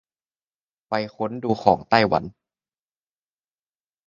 [0.89, 2.23] ไปค้นดูของไต้หวัน